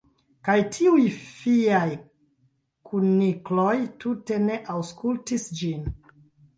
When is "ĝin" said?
5.63-5.91